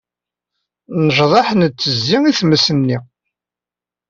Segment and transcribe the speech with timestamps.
[1.05, 2.97] Necḍeḥ, nettezzi i tmes-nni.